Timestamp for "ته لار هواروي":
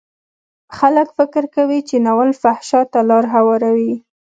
2.91-3.93